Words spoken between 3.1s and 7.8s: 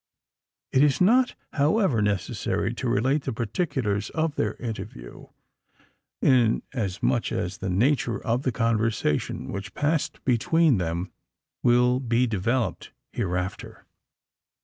the particulars of their interview; inasmuch as the